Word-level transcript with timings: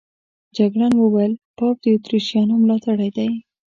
جګړن 0.57 0.93
وویل 0.97 1.33
پاپ 1.57 1.75
د 1.83 1.85
اتریشیانو 1.95 2.53
ملاتړی 2.61 3.09
دی. 3.17 3.29